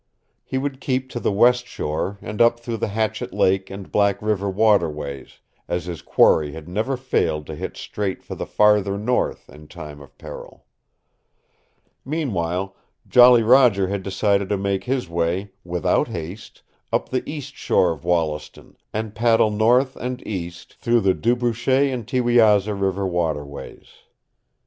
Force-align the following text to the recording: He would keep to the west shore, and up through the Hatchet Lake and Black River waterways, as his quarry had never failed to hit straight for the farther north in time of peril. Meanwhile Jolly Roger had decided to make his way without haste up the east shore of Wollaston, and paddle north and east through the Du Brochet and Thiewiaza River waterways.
He 0.43 0.57
would 0.57 0.81
keep 0.81 1.11
to 1.11 1.19
the 1.19 1.31
west 1.31 1.67
shore, 1.67 2.17
and 2.23 2.41
up 2.41 2.59
through 2.59 2.77
the 2.77 2.87
Hatchet 2.87 3.31
Lake 3.31 3.69
and 3.69 3.91
Black 3.91 4.19
River 4.19 4.49
waterways, 4.49 5.33
as 5.67 5.85
his 5.85 6.01
quarry 6.01 6.53
had 6.53 6.67
never 6.67 6.97
failed 6.97 7.45
to 7.45 7.55
hit 7.55 7.77
straight 7.77 8.23
for 8.23 8.33
the 8.33 8.47
farther 8.47 8.97
north 8.97 9.47
in 9.47 9.67
time 9.67 10.01
of 10.01 10.17
peril. 10.17 10.65
Meanwhile 12.03 12.75
Jolly 13.07 13.43
Roger 13.43 13.89
had 13.89 14.01
decided 14.01 14.49
to 14.49 14.57
make 14.57 14.85
his 14.85 15.07
way 15.07 15.51
without 15.63 16.07
haste 16.07 16.63
up 16.91 17.09
the 17.09 17.21
east 17.29 17.55
shore 17.55 17.91
of 17.91 18.03
Wollaston, 18.03 18.77
and 18.91 19.13
paddle 19.13 19.51
north 19.51 19.95
and 19.97 20.25
east 20.25 20.73
through 20.79 21.01
the 21.01 21.13
Du 21.13 21.35
Brochet 21.35 21.91
and 21.93 22.07
Thiewiaza 22.07 22.73
River 22.73 23.05
waterways. 23.05 23.85